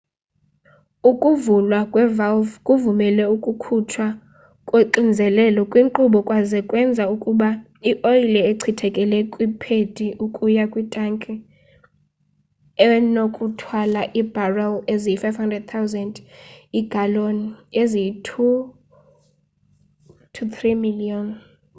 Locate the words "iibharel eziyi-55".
14.19-15.75